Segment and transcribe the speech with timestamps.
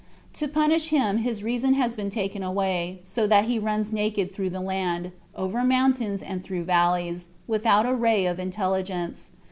[0.33, 4.49] To punish him his reason has been taken away, so that he runs naked through
[4.49, 9.29] the land, over mountains and through valleys, without a ray of intelligence.